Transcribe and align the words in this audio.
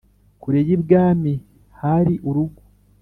kure 0.41 0.59
y’ibwami 0.67 1.33
hari 1.81 2.13
urugo 2.29 2.61